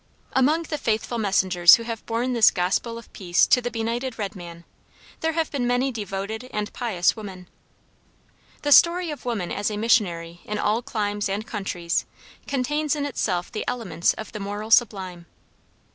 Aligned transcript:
Among 0.33 0.63
the 0.63 0.79
faithful 0.79 1.19
messengers 1.19 1.75
who 1.75 1.83
have 1.83 2.03
borne 2.07 2.33
this 2.33 2.49
Gospel 2.49 2.97
of 2.97 3.13
peace 3.13 3.45
to 3.45 3.61
the 3.61 3.69
benighted 3.69 4.17
red 4.17 4.35
man, 4.35 4.63
there 5.19 5.33
have 5.33 5.51
been 5.51 5.67
many 5.67 5.91
devoted 5.91 6.45
and 6.51 6.73
pious 6.73 7.15
women. 7.15 7.47
The 8.63 8.71
story 8.71 9.11
of 9.11 9.25
woman 9.25 9.51
as 9.51 9.69
a 9.69 9.77
missionary 9.77 10.41
in 10.43 10.57
all 10.57 10.81
climes 10.81 11.29
and 11.29 11.45
countries 11.45 12.07
contains 12.47 12.95
in 12.95 13.05
itself 13.05 13.51
the 13.51 13.63
elements 13.67 14.13
of 14.15 14.31
the 14.31 14.39
moral 14.39 14.71
sublime. 14.71 15.27